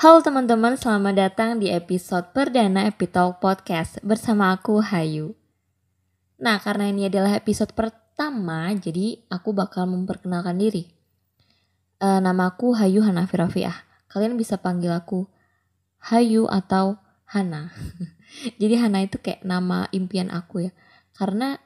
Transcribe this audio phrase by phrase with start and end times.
[0.00, 5.36] Halo teman-teman, selamat datang di episode perdana Epitalk Podcast bersama aku Hayu.
[6.40, 10.88] Nah, karena ini adalah episode pertama, jadi aku bakal memperkenalkan diri.
[12.00, 13.76] E, nama aku Hayu Hanafi Rafiah.
[14.08, 15.28] Kalian bisa panggil aku
[16.00, 16.96] Hayu atau
[17.28, 17.68] Hana.
[18.60, 20.72] jadi Hana itu kayak nama impian aku ya.
[21.12, 21.60] Karena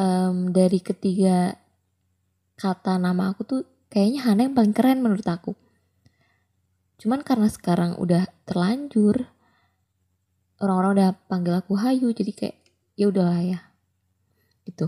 [0.00, 1.60] um, dari ketiga
[2.56, 3.60] kata nama aku tuh
[3.92, 5.52] kayaknya Hana yang paling keren menurut aku
[7.00, 9.24] Cuman karena sekarang udah terlanjur,
[10.60, 12.56] orang-orang udah panggil aku Hayu, jadi kayak
[13.00, 13.60] ya udahlah ya.
[14.68, 14.84] Gitu.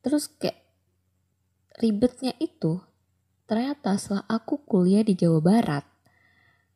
[0.00, 0.56] Terus kayak
[1.76, 2.80] ribetnya itu
[3.44, 5.84] ternyata setelah aku kuliah di Jawa Barat,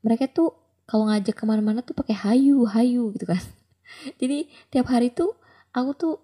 [0.05, 0.53] mereka tuh
[0.85, 3.41] kalau ngajak ke mana-mana tuh pakai Hayu, Hayu gitu kan.
[4.21, 5.33] Jadi tiap hari tuh
[5.73, 6.15] aku tuh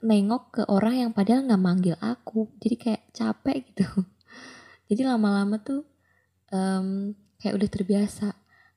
[0.00, 3.86] nengok ke orang yang padahal nggak manggil aku, jadi kayak capek gitu.
[4.88, 5.82] Jadi lama-lama tuh
[6.52, 8.28] um, kayak udah terbiasa.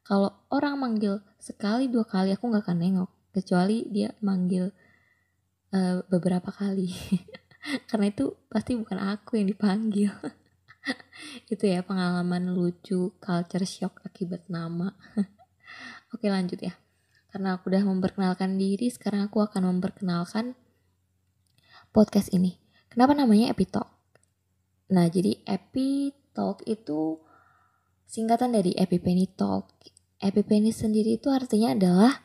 [0.02, 3.12] Kalau orang manggil sekali dua kali aku nggak akan nengok.
[3.32, 4.72] Kecuali dia manggil
[5.72, 6.92] uh, beberapa kali.
[7.90, 10.12] Karena itu pasti bukan aku yang dipanggil.
[11.54, 14.90] Itu ya pengalaman lucu culture shock akibat nama.
[16.14, 16.74] Oke lanjut ya.
[17.32, 20.58] Karena aku udah memperkenalkan diri sekarang aku akan memperkenalkan
[21.96, 22.60] podcast ini.
[22.92, 23.88] Kenapa namanya Epitalk?
[24.92, 27.24] Nah jadi Epitalk itu
[28.12, 29.72] singkatan dari Epiphany Talk.
[30.20, 32.20] Epiphany sendiri itu artinya adalah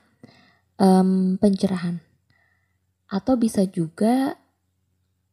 [0.82, 2.02] um, pencerahan.
[3.06, 4.34] Atau bisa juga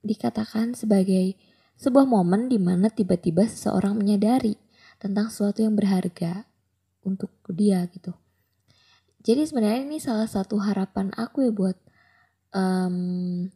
[0.06, 1.34] dikatakan sebagai
[1.82, 4.54] sebuah momen di mana tiba-tiba seseorang menyadari
[5.02, 6.46] tentang sesuatu yang berharga
[7.02, 8.14] untuk dia gitu.
[9.26, 11.78] Jadi sebenarnya ini salah satu harapan aku ya buat
[12.54, 13.50] um,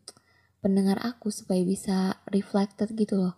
[0.66, 3.36] pendengar aku supaya bisa reflected gitu loh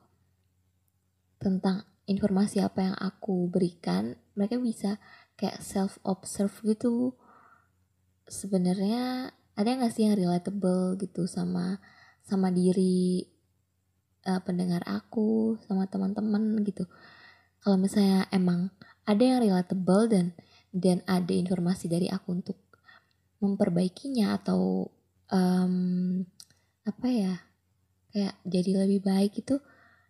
[1.42, 4.98] tentang informasi apa yang aku berikan mereka bisa
[5.38, 7.14] kayak self observe gitu.
[8.26, 11.78] Sebenarnya ada nggak sih yang relatable gitu sama
[12.26, 13.30] sama diri
[14.26, 16.90] uh, pendengar aku sama teman-teman gitu?
[17.62, 18.74] Kalau misalnya emang
[19.06, 20.34] ada yang relatable dan
[20.74, 22.58] dan ada informasi dari aku untuk
[23.40, 24.90] memperbaikinya atau
[25.30, 25.74] um,
[26.86, 27.34] apa ya
[28.10, 29.62] kayak jadi lebih baik itu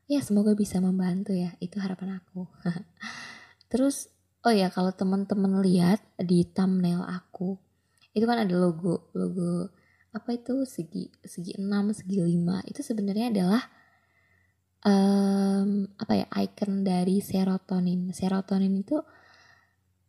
[0.09, 1.53] ya semoga bisa membantu ya.
[1.61, 2.49] Itu harapan aku.
[3.71, 4.09] Terus
[4.41, 7.59] oh ya kalau teman-teman lihat di thumbnail aku
[8.15, 9.69] itu kan ada logo logo
[10.09, 11.69] apa itu segi segi 6
[12.01, 13.61] segi 5 itu sebenarnya adalah
[14.83, 18.09] um, apa ya icon dari serotonin.
[18.09, 18.97] Serotonin itu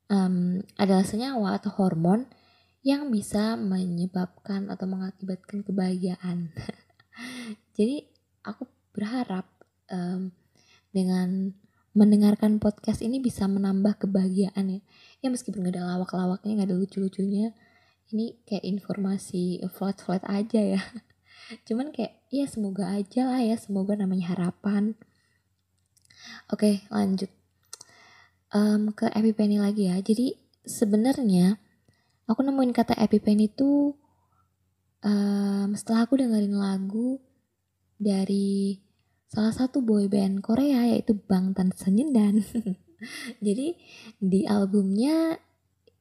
[0.09, 2.25] um, adalah senyawa atau hormon
[2.81, 6.49] yang bisa menyebabkan atau mengakibatkan kebahagiaan.
[7.77, 8.09] Jadi
[8.41, 8.65] aku
[8.97, 9.60] berharap
[9.91, 10.33] um,
[10.95, 11.55] dengan
[11.91, 14.81] mendengarkan podcast ini bisa menambah kebahagiaan ya.
[15.21, 17.51] Ya meskipun gak ada lawak-lawaknya gak ada lucu-lucunya
[18.11, 20.83] ini kayak informasi flat-flat aja ya.
[21.67, 24.95] Cuman kayak ya semoga aja lah ya semoga namanya harapan.
[26.51, 27.31] Oke lanjut.
[28.51, 29.99] Um, ke epiphany lagi ya.
[30.03, 30.35] Jadi
[30.67, 31.59] sebenarnya
[32.27, 33.95] aku nemuin kata epiphany itu
[35.03, 37.23] um, setelah aku dengerin lagu
[37.99, 38.79] dari
[39.31, 42.43] salah satu boy band Korea yaitu Bangtan Senyendan.
[43.47, 43.79] Jadi
[44.19, 45.39] di albumnya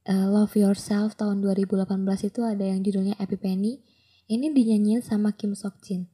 [0.09, 1.85] uh, Love Yourself tahun 2018
[2.25, 3.85] itu ada yang judulnya Epiphany.
[4.29, 6.09] Ini dinyanyiin sama Kim Sok Jin.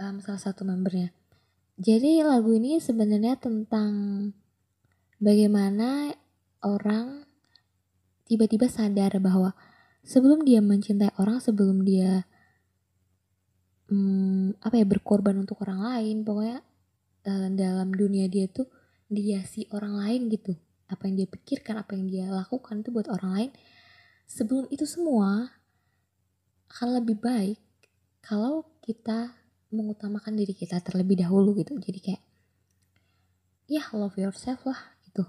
[0.00, 1.12] Um, salah satu membernya.
[1.78, 3.92] Jadi lagu ini sebenarnya tentang
[5.20, 6.16] bagaimana
[6.64, 7.28] orang
[8.26, 9.54] tiba-tiba sadar bahwa
[10.02, 12.26] sebelum dia mencintai orang, sebelum dia
[13.88, 16.22] hmm, apa ya berkorban untuk orang lain.
[16.22, 16.60] Pokoknya
[17.28, 18.68] uh, dalam dunia dia tuh
[19.08, 20.54] dia si orang lain gitu.
[20.88, 23.50] Apa yang dia pikirkan apa yang dia lakukan itu buat orang lain.
[24.28, 25.48] Sebelum itu semua
[26.68, 27.60] akan lebih baik
[28.20, 29.32] kalau kita
[29.72, 31.76] mengutamakan diri kita terlebih dahulu gitu.
[31.80, 32.22] Jadi kayak
[33.68, 35.24] ya love yourself lah gitu.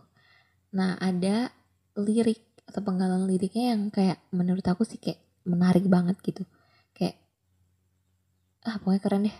[0.76, 1.52] Nah ada
[2.00, 6.46] lirik atau penggalan liriknya yang kayak menurut aku sih kayak menarik banget gitu
[8.68, 9.38] ah pokoknya keren deh.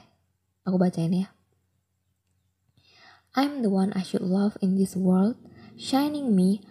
[0.68, 1.28] Aku bacain ya.
[3.38, 5.38] I'm the one I should love in this world
[5.78, 6.66] shining me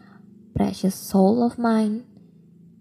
[0.53, 2.05] precious soul of mine.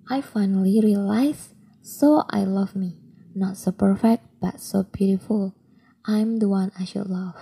[0.10, 1.54] I finally realize
[1.84, 3.00] so I love me.
[3.38, 5.54] Not so perfect but so beautiful.
[6.08, 7.38] I'm the one I should love.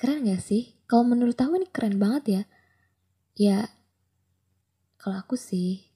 [0.00, 0.80] Keren gak sih?
[0.90, 2.42] Kalau menurut aku ini keren banget ya.
[3.34, 3.58] Ya
[4.98, 5.93] kalau aku sih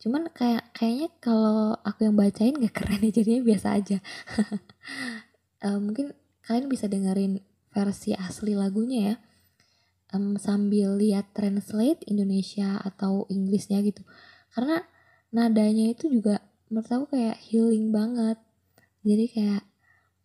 [0.00, 3.98] cuman kayak kayaknya kalau aku yang bacain gak keren ya jadinya biasa aja.
[5.60, 6.16] Uh, mungkin
[6.48, 9.16] kalian bisa dengerin versi asli lagunya ya.
[10.10, 14.02] Um, sambil lihat translate Indonesia atau Inggrisnya gitu.
[14.50, 14.82] Karena
[15.30, 16.42] nadanya itu juga
[16.72, 18.40] menurut aku kayak healing banget.
[19.04, 19.62] Jadi kayak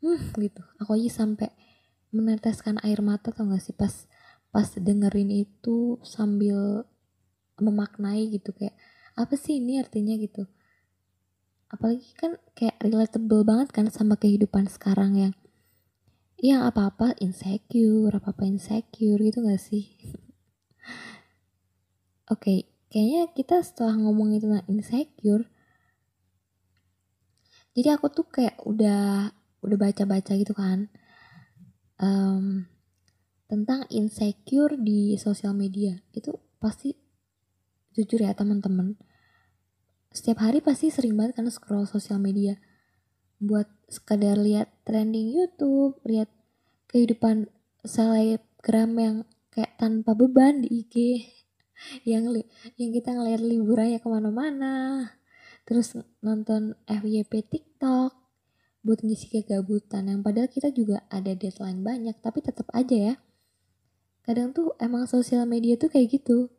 [0.01, 0.63] hmm gitu.
[0.81, 1.51] Aku aja sampai
[2.15, 3.75] meneteskan air mata tau gak sih?
[3.75, 4.07] Pas
[4.55, 6.87] pas dengerin itu sambil
[7.59, 8.71] memaknai gitu kayak
[9.15, 10.43] apa sih ini artinya gitu
[11.71, 15.33] apalagi kan kayak relatable banget kan sama kehidupan sekarang yang
[16.39, 19.97] yang apa-apa insecure, apa-apa insecure gitu gak sih?
[22.29, 22.59] Oke, okay,
[22.91, 25.47] kayaknya kita setelah ngomongin tentang insecure,
[27.75, 29.31] jadi aku tuh kayak udah
[29.65, 30.87] udah baca-baca gitu kan
[31.99, 32.63] um,
[33.51, 36.95] tentang insecure di sosial media itu pasti
[37.95, 38.99] jujur ya teman-teman.
[40.11, 42.59] Setiap hari pasti sering banget kan scroll sosial media
[43.39, 46.31] buat sekadar lihat trending YouTube, lihat
[46.91, 47.51] kehidupan
[47.83, 49.15] selebgram yang
[49.51, 50.95] kayak tanpa beban di IG
[52.11, 52.43] yang li
[52.75, 54.75] yang kita ngeliat liburannya ke mana-mana
[55.65, 58.13] terus nonton FYP TikTok
[58.85, 63.15] buat ngisi kegabutan yang padahal kita juga ada deadline banyak tapi tetap aja ya.
[64.21, 66.53] Kadang tuh emang sosial media tuh kayak gitu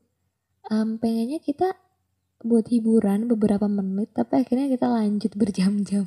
[0.71, 1.75] um, pengennya kita
[2.45, 6.07] buat hiburan beberapa menit tapi akhirnya kita lanjut berjam-jam.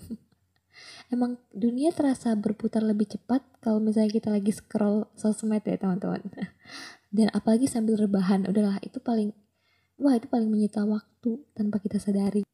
[1.10, 6.22] Emang dunia terasa berputar lebih cepat kalau misalnya kita lagi scroll sosmed ya teman-teman.
[7.16, 8.46] Dan apalagi sambil rebahan.
[8.46, 9.34] Udahlah itu paling
[9.98, 12.46] wah itu paling menyita waktu tanpa kita sadari.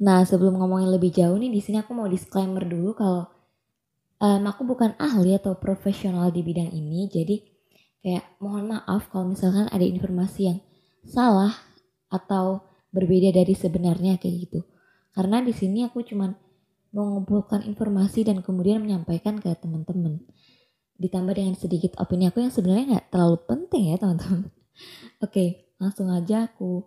[0.00, 3.28] Nah sebelum ngomongin lebih jauh nih di sini aku mau disclaimer dulu kalau
[4.18, 7.04] um, aku bukan ahli atau profesional di bidang ini.
[7.06, 7.36] Jadi
[8.00, 10.58] kayak mohon maaf kalau misalkan ada informasi yang
[11.06, 11.54] salah
[12.08, 14.60] atau berbeda dari sebenarnya kayak gitu
[15.12, 16.32] karena di sini aku cuman
[16.92, 20.24] mengumpulkan informasi dan kemudian menyampaikan ke teman-teman.
[21.00, 24.48] Ditambah dengan sedikit opini aku yang sebenarnya nggak terlalu penting ya teman-teman.
[25.24, 26.84] Oke, langsung aja aku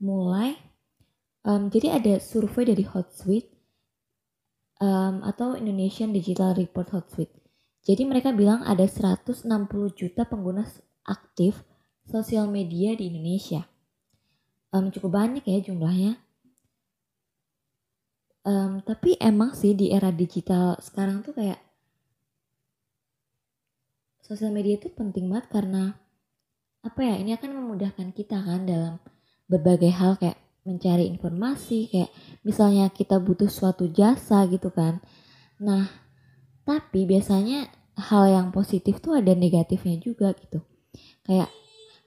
[0.00, 0.56] mulai.
[1.40, 3.48] Um, jadi ada survei dari Hotsuite
[4.80, 7.32] um, atau Indonesian Digital Report Hotsuite.
[7.80, 9.48] Jadi mereka bilang ada 160
[9.96, 10.68] juta pengguna
[11.08, 11.64] aktif
[12.10, 13.62] sosial media di Indonesia.
[14.74, 16.18] Um, cukup banyak ya jumlahnya.
[18.42, 21.60] Um, tapi emang sih di era digital sekarang tuh kayak
[24.24, 25.92] sosial media itu penting banget karena
[26.80, 28.96] apa ya ini akan memudahkan kita kan dalam
[29.44, 32.10] berbagai hal kayak mencari informasi kayak
[32.40, 35.04] misalnya kita butuh suatu jasa gitu kan.
[35.60, 35.84] Nah
[36.64, 37.68] tapi biasanya
[38.00, 40.64] hal yang positif tuh ada negatifnya juga gitu.
[41.28, 41.52] Kayak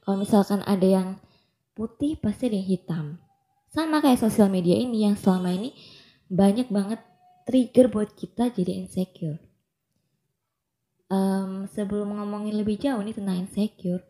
[0.04, 1.10] kalau misalkan ada yang
[1.74, 3.06] putih pasti ada yang hitam
[3.74, 5.74] sama kayak sosial media ini yang selama ini
[6.30, 7.02] banyak banget
[7.50, 9.42] trigger buat kita jadi insecure.
[11.10, 14.02] Um, sebelum ngomongin lebih jauh nih tentang insecure,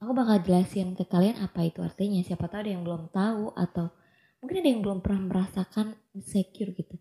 [0.00, 2.24] aku bakal jelasin ke kalian apa itu artinya.
[2.24, 3.92] Siapa tahu ada yang belum tahu atau
[4.40, 6.96] mungkin ada yang belum pernah merasakan insecure gitu.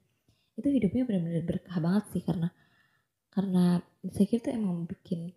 [0.59, 2.51] Itu hidupnya benar-benar berkah banget sih karena
[3.31, 5.31] karena insecure tuh emang bikin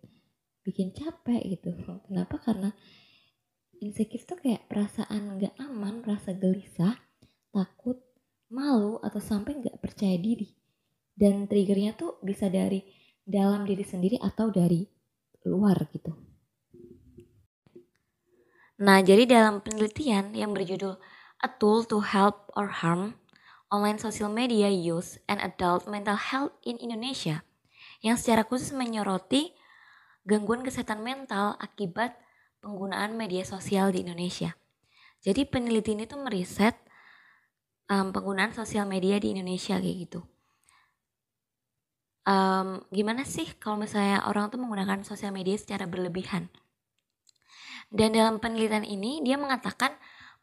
[0.61, 1.73] bikin capek gitu.
[2.07, 2.37] Kenapa?
[2.41, 2.69] Karena
[3.81, 6.97] insecure tuh kayak perasaan gak aman, rasa gelisah,
[7.49, 7.97] takut,
[8.51, 10.51] malu atau sampai nggak percaya diri.
[11.11, 12.83] Dan triggernya tuh bisa dari
[13.21, 14.85] dalam diri sendiri atau dari
[15.45, 16.13] luar gitu.
[18.81, 20.97] Nah, jadi dalam penelitian yang berjudul
[21.45, 23.13] A Tool to Help or Harm
[23.69, 27.45] Online Social Media Use and Adult Mental Health in Indonesia
[28.01, 29.53] yang secara khusus menyoroti
[30.27, 32.17] gangguan kesehatan mental akibat
[32.61, 34.53] penggunaan media sosial di Indonesia.
[35.21, 36.77] Jadi peneliti ini tuh meriset
[37.89, 40.21] um, penggunaan sosial media di Indonesia kayak gitu.
[42.21, 46.53] Um, gimana sih kalau misalnya orang tuh menggunakan sosial media secara berlebihan?
[47.91, 49.91] Dan dalam penelitian ini dia mengatakan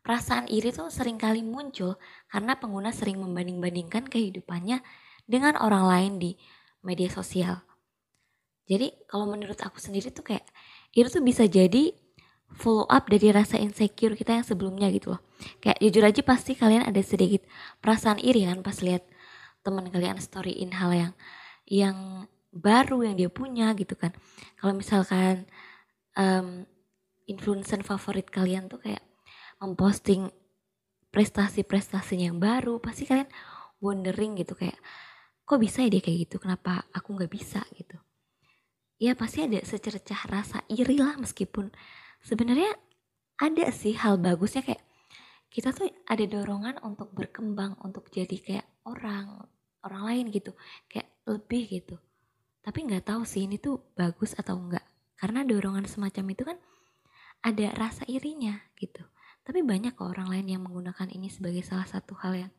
[0.02, 1.96] perasaan iri tuh sering kali muncul
[2.28, 4.82] karena pengguna sering membanding-bandingkan kehidupannya
[5.24, 6.30] dengan orang lain di
[6.82, 7.67] media sosial.
[8.68, 10.44] Jadi kalau menurut aku sendiri tuh kayak
[10.92, 11.96] iri tuh bisa jadi
[12.52, 15.20] follow up dari rasa insecure kita yang sebelumnya gitu loh.
[15.60, 17.44] Kayak jujur aja pasti kalian ada sedikit
[17.80, 19.04] perasaan iri kan pas lihat
[19.64, 21.12] teman kalian storyin hal yang
[21.68, 21.96] yang
[22.52, 24.12] baru yang dia punya gitu kan.
[24.56, 25.44] Kalau misalkan
[26.16, 26.64] um,
[27.28, 29.04] influencer favorit kalian tuh kayak
[29.60, 30.32] memposting
[31.12, 33.28] prestasi-prestasinya yang baru, pasti kalian
[33.80, 34.76] wondering gitu kayak
[35.44, 37.96] kok bisa ya dia kayak gitu, kenapa aku nggak bisa gitu.
[38.98, 41.70] Ya pasti ada secercah rasa iri lah meskipun.
[42.18, 42.74] Sebenarnya
[43.38, 44.82] ada sih hal bagusnya kayak
[45.48, 49.46] kita tuh ada dorongan untuk berkembang untuk jadi kayak orang
[49.86, 50.50] orang lain gitu
[50.90, 51.96] kayak lebih gitu.
[52.60, 54.82] Tapi nggak tahu sih ini tuh bagus atau enggak
[55.14, 56.58] karena dorongan semacam itu kan
[57.46, 59.06] ada rasa irinya gitu.
[59.46, 62.52] Tapi banyak kok orang lain yang menggunakan ini sebagai salah satu hal yang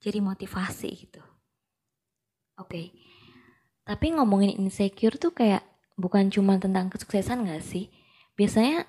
[0.00, 1.22] jadi motivasi gitu.
[2.56, 2.64] Oke.
[2.66, 3.13] okay.
[3.84, 5.64] Tapi ngomongin insecure tuh kayak
[5.94, 7.92] bukan cuma tentang kesuksesan gak sih
[8.34, 8.88] biasanya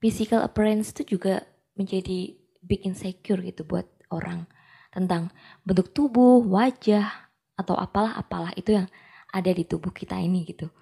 [0.00, 1.44] physical appearance tuh juga
[1.76, 2.34] menjadi
[2.64, 4.48] big insecure gitu buat orang
[4.96, 5.28] tentang
[5.60, 8.88] bentuk tubuh, wajah, atau apalah-apalah itu yang
[9.32, 10.72] ada di tubuh kita ini gitu.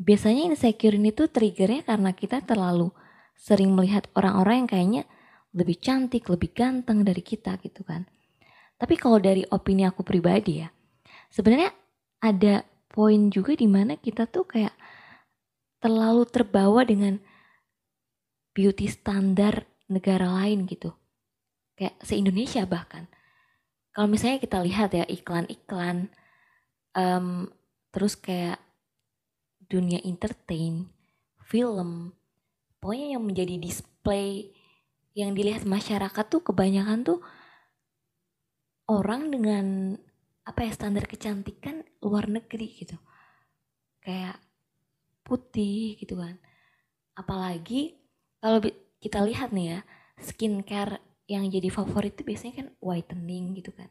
[0.00, 2.88] Biasanya insecure ini tuh triggernya karena kita terlalu
[3.36, 5.02] sering melihat orang-orang yang kayaknya
[5.52, 8.08] lebih cantik, lebih ganteng dari kita gitu kan.
[8.80, 10.68] Tapi kalau dari opini aku pribadi ya,
[11.28, 11.70] sebenarnya
[12.24, 14.76] ada poin juga di mana kita tuh kayak
[15.80, 17.16] terlalu terbawa dengan
[18.52, 20.92] beauty standar negara lain gitu.
[21.74, 23.08] Kayak se-Indonesia bahkan
[23.92, 26.08] kalau misalnya kita lihat ya iklan-iklan
[26.96, 27.48] um,
[27.92, 28.60] terus kayak
[29.68, 30.88] dunia entertain
[31.44, 32.16] film
[32.80, 34.52] pokoknya yang menjadi display
[35.12, 37.20] yang dilihat masyarakat tuh kebanyakan tuh
[38.88, 39.96] orang dengan
[40.48, 42.98] apa ya standar kecantikan luar negeri gitu.
[44.02, 44.42] Kayak
[45.22, 46.36] putih gitu kan.
[47.14, 47.96] Apalagi
[48.42, 48.58] kalau
[48.98, 49.80] kita lihat nih ya
[50.18, 50.98] skincare
[51.30, 53.88] yang jadi favorit itu biasanya kan whitening gitu kan.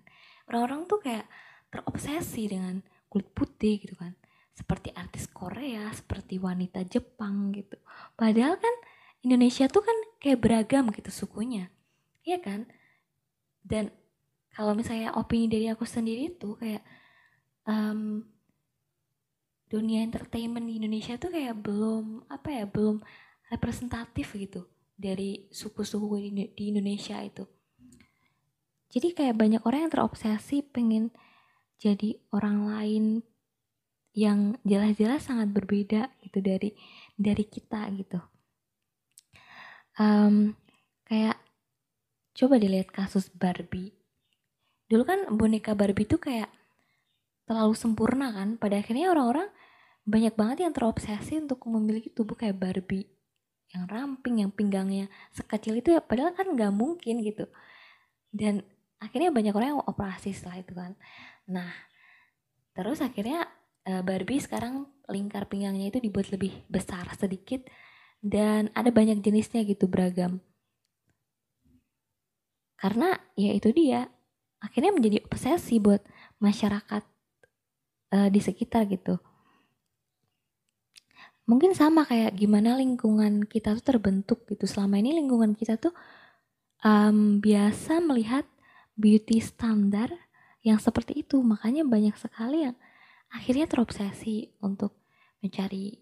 [0.52, 1.26] Orang-orang tuh kayak
[1.72, 4.14] terobsesi dengan kulit putih gitu kan.
[4.52, 7.80] Seperti artis Korea seperti wanita Jepang gitu.
[8.20, 8.76] Padahal kan
[9.24, 11.72] Indonesia tuh kan kayak beragam gitu sukunya.
[12.28, 12.68] Iya kan?
[13.64, 13.90] Dan
[14.52, 16.84] kalau misalnya opini dari aku sendiri tuh kayak
[17.66, 18.26] um,
[19.72, 23.00] dunia entertainment di Indonesia tuh kayak belum apa ya belum
[23.48, 26.20] representatif gitu dari suku-suku
[26.54, 27.48] di Indonesia itu.
[28.92, 31.16] Jadi kayak banyak orang yang terobsesi pengen
[31.80, 33.06] jadi orang lain
[34.12, 36.76] yang jelas-jelas sangat berbeda gitu dari
[37.16, 38.20] dari kita gitu.
[39.96, 40.60] Um,
[41.08, 41.40] kayak
[42.36, 43.96] coba dilihat kasus Barbie.
[44.92, 46.52] Dulu kan boneka Barbie itu kayak
[47.52, 48.56] terlalu sempurna kan.
[48.56, 49.52] Pada akhirnya orang-orang
[50.08, 53.12] banyak banget yang terobsesi untuk memiliki tubuh kayak Barbie
[53.72, 57.52] yang ramping yang pinggangnya sekecil itu ya padahal kan nggak mungkin gitu.
[58.32, 58.64] Dan
[59.04, 60.96] akhirnya banyak orang yang operasi setelah itu kan.
[61.52, 61.72] Nah
[62.72, 63.52] terus akhirnya
[63.84, 67.68] uh, Barbie sekarang lingkar pinggangnya itu dibuat lebih besar sedikit
[68.24, 70.40] dan ada banyak jenisnya gitu beragam.
[72.80, 74.08] Karena ya itu dia
[74.64, 76.02] akhirnya menjadi obsesi buat
[76.42, 77.04] masyarakat
[78.12, 79.18] uh, di sekitar gitu.
[81.50, 84.70] Mungkin sama kayak gimana lingkungan kita tuh terbentuk gitu.
[84.70, 85.92] Selama ini lingkungan kita tuh
[86.86, 88.46] um, biasa melihat
[88.96, 90.14] beauty standar
[90.62, 91.42] yang seperti itu.
[91.42, 92.78] Makanya banyak sekali yang
[93.34, 94.96] akhirnya terobsesi untuk
[95.42, 95.98] mencari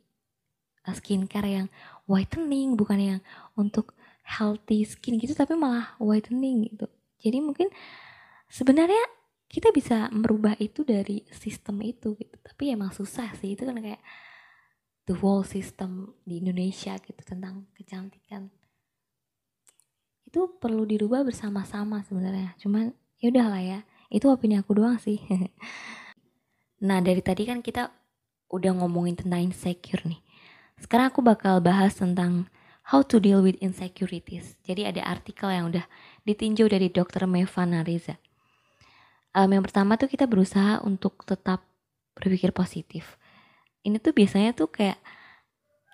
[0.86, 1.68] uh, skincare yang
[2.10, 3.22] whitening bukan yang
[3.56, 6.86] untuk healthy skin gitu tapi malah whitening gitu.
[7.20, 7.68] Jadi mungkin
[8.52, 9.19] sebenarnya
[9.50, 12.38] kita bisa merubah itu dari sistem itu gitu.
[12.38, 13.98] Tapi emang susah sih itu kan kayak
[15.10, 18.54] the whole system di Indonesia gitu tentang kecantikan.
[20.30, 22.54] Itu perlu dirubah bersama-sama sebenarnya.
[22.62, 23.80] Cuman ya udahlah ya
[24.14, 25.20] itu opini aku doang sih.
[26.80, 27.92] Nah dari tadi kan kita
[28.48, 30.24] udah ngomongin tentang insecure nih.
[30.80, 32.48] Sekarang aku bakal bahas tentang
[32.88, 34.56] how to deal with insecurities.
[34.64, 35.84] Jadi ada artikel yang udah
[36.24, 38.16] ditinjau dari dokter Mevana Reza
[39.36, 41.66] um, yang pertama tuh kita berusaha untuk tetap
[42.18, 43.18] berpikir positif.
[43.86, 45.00] Ini tuh biasanya tuh kayak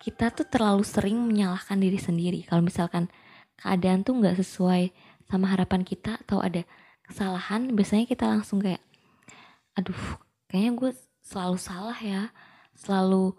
[0.02, 2.40] kita tuh terlalu sering menyalahkan diri sendiri.
[2.46, 3.10] Kalau misalkan
[3.58, 4.92] keadaan tuh nggak sesuai
[5.26, 6.62] sama harapan kita atau ada
[7.06, 8.82] kesalahan biasanya kita langsung kayak
[9.78, 10.18] aduh
[10.50, 10.92] kayaknya gue
[11.26, 12.30] selalu salah ya.
[12.76, 13.32] Selalu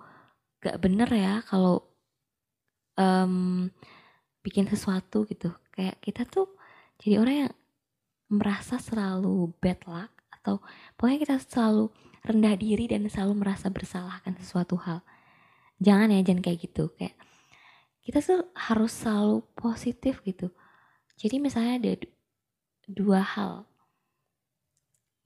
[0.64, 1.84] gak bener ya kalau
[2.96, 3.68] um,
[4.40, 5.52] bikin sesuatu gitu.
[5.74, 6.56] Kayak kita tuh
[7.02, 7.52] jadi orang yang
[8.26, 10.10] merasa selalu bad luck
[10.42, 10.62] atau
[10.98, 11.90] pokoknya kita selalu
[12.26, 15.02] rendah diri dan selalu merasa bersalah akan sesuatu hal.
[15.78, 16.90] Jangan ya, jangan kayak gitu.
[16.98, 17.14] Kayak
[18.02, 20.50] kita tuh harus selalu positif gitu.
[21.18, 21.92] Jadi misalnya ada
[22.86, 23.66] dua hal.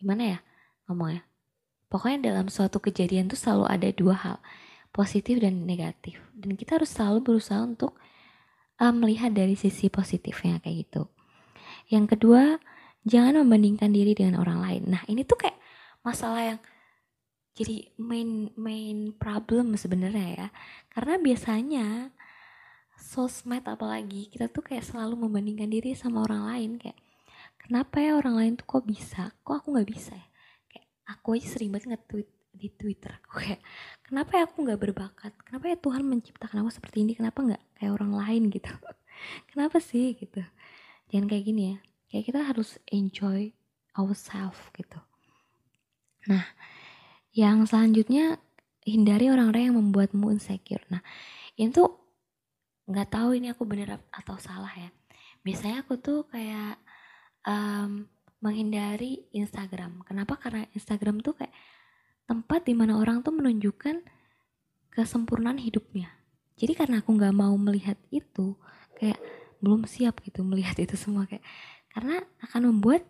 [0.01, 0.39] Gimana ya
[0.89, 1.25] ngomongnya?
[1.91, 4.39] Pokoknya dalam suatu kejadian tuh selalu ada dua hal.
[4.91, 6.19] Positif dan negatif.
[6.35, 7.99] Dan kita harus selalu berusaha untuk
[8.81, 11.03] uh, melihat dari sisi positifnya kayak gitu.
[11.91, 12.63] Yang kedua,
[13.05, 14.83] jangan membandingkan diri dengan orang lain.
[14.93, 15.57] Nah ini tuh kayak
[16.05, 16.61] masalah yang
[17.57, 20.49] jadi main main problem sebenarnya ya.
[20.93, 21.87] Karena biasanya
[23.01, 26.71] sosmed apalagi kita tuh kayak selalu membandingkan diri sama orang lain.
[26.81, 26.99] Kayak
[27.61, 29.33] kenapa ya orang lain tuh kok bisa?
[29.45, 30.27] Kok aku nggak bisa ya?
[30.69, 33.13] Kayak aku aja sering banget nge-tweet di Twitter.
[33.25, 33.61] Aku kayak
[34.05, 35.33] kenapa ya aku nggak berbakat?
[35.41, 37.13] Kenapa ya Tuhan menciptakan aku seperti ini?
[37.17, 38.43] Kenapa nggak kayak orang lain?
[38.55, 38.73] Gitu.
[39.53, 40.17] Kenapa sih?
[40.17, 40.41] Gitu.
[41.11, 43.55] Jangan kayak gini ya kayak kita harus enjoy
[43.95, 44.99] ourselves gitu.
[46.27, 46.45] Nah
[47.31, 48.43] yang selanjutnya
[48.83, 50.83] hindari orang-orang yang membuatmu insecure.
[50.91, 51.01] Nah
[51.55, 51.87] itu
[52.91, 54.91] nggak tahu ini aku bener atau salah ya.
[55.47, 56.77] Biasanya aku tuh kayak
[57.47, 58.05] um,
[58.43, 60.03] menghindari Instagram.
[60.03, 60.37] Kenapa?
[60.37, 61.55] Karena Instagram tuh kayak
[62.27, 64.03] tempat di mana orang tuh menunjukkan
[64.91, 66.11] kesempurnaan hidupnya.
[66.59, 68.59] Jadi karena aku nggak mau melihat itu
[68.99, 69.17] kayak
[69.61, 71.45] belum siap gitu melihat itu semua kayak
[71.91, 73.07] karena akan membuat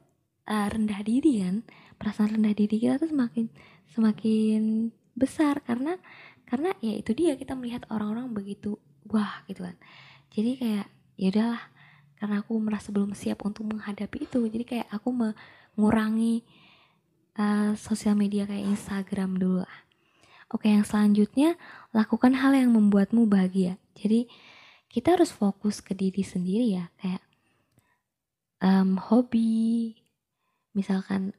[0.49, 1.63] uh, rendah diri kan?
[2.01, 3.47] Perasaan rendah diri kita tuh semakin
[3.91, 5.99] semakin besar karena
[6.49, 9.77] karena ya itu dia kita melihat orang-orang begitu wah gitu kan.
[10.33, 10.87] Jadi kayak
[11.21, 11.63] ya udahlah
[12.21, 14.41] karena aku merasa belum siap untuk menghadapi itu.
[14.49, 16.45] Jadi kayak aku mengurangi
[17.41, 19.79] uh, sosial media kayak Instagram dulu lah.
[20.51, 21.55] Oke, yang selanjutnya
[21.95, 23.79] lakukan hal yang membuatmu bahagia.
[23.95, 24.27] Jadi
[24.91, 27.23] kita harus fokus ke diri sendiri ya, kayak
[28.61, 29.97] um, hobi,
[30.77, 31.33] misalkan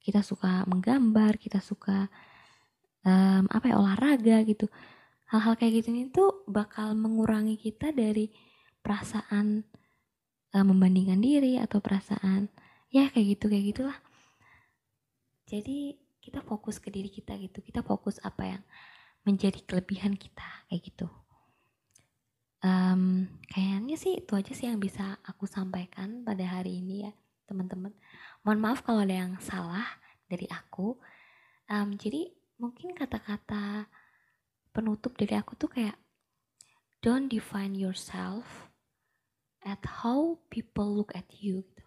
[0.00, 2.08] kita suka menggambar, kita suka
[3.04, 4.68] um, apa ya olahraga gitu.
[5.28, 8.32] Hal-hal kayak gitu ini tuh bakal mengurangi kita dari
[8.80, 9.64] perasaan
[10.56, 12.48] um, membandingkan diri atau perasaan
[12.88, 13.98] ya kayak gitu kayak gitulah.
[15.48, 18.62] Jadi kita fokus ke diri kita gitu kita fokus apa yang
[19.24, 21.08] menjadi kelebihan kita kayak gitu
[22.64, 27.12] um, kayaknya sih itu aja sih yang bisa aku sampaikan pada hari ini ya
[27.48, 27.94] teman-teman.
[28.44, 29.86] Mohon maaf kalau ada yang salah
[30.28, 30.98] dari aku.
[31.68, 32.28] Um, jadi
[32.60, 33.88] mungkin kata-kata
[34.72, 35.96] penutup dari aku tuh kayak
[37.00, 38.68] don't define yourself
[39.64, 41.86] at how people look at you gitu.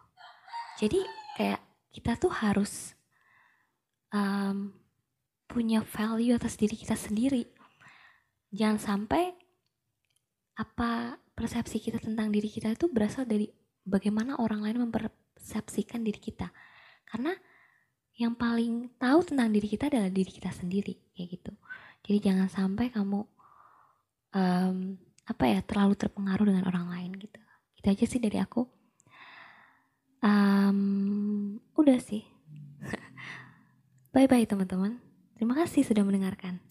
[0.81, 0.99] Jadi
[1.37, 1.61] kayak
[1.91, 2.95] kita tuh harus
[4.15, 4.73] um,
[5.45, 7.43] punya value atas diri kita sendiri.
[8.51, 9.40] Jangan sampai
[10.62, 13.50] apa persepsi kita tentang diri kita itu berasal dari
[13.82, 16.54] bagaimana orang lain mempersepsikan diri kita.
[17.10, 17.34] Karena
[18.21, 21.54] yang paling tahu tentang diri kita adalah diri kita sendiri, kayak gitu.
[22.06, 23.26] Jadi jangan sampai kamu
[24.38, 24.78] um,
[25.26, 27.39] apa ya terlalu terpengaruh dengan orang lain gitu.
[27.82, 28.62] Itu aja sih dari aku.
[30.21, 32.21] Um, udah sih.
[34.13, 35.02] Bye-bye teman-teman.
[35.34, 36.70] Terima kasih sudah mendengarkan.